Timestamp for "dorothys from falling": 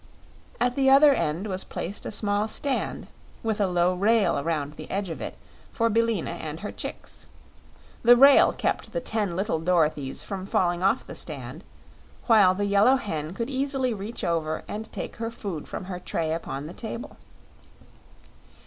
9.61-10.81